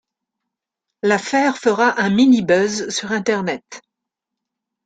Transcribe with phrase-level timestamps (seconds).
[1.03, 3.83] L'affaire fera un mini buzz sur internet.